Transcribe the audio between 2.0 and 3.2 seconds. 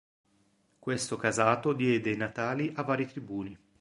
i natali a vari